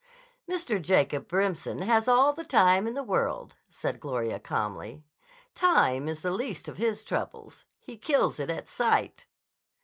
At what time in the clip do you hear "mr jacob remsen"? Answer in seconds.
0.49-1.83